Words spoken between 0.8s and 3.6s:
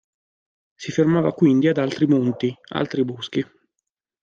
fermava quindi ad altri monti, altri boschi.